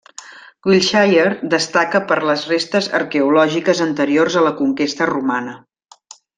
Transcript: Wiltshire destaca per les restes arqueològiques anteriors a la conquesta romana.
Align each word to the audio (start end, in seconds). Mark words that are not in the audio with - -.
Wiltshire 0.69 1.25
destaca 1.51 2.01
per 2.13 2.17
les 2.31 2.47
restes 2.53 2.89
arqueològiques 3.01 3.83
anteriors 3.89 4.39
a 4.43 4.47
la 4.49 4.57
conquesta 4.65 5.11
romana. 5.15 5.59